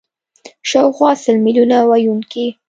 [0.69, 2.45] شاوخوا سل میلیونه ویونکي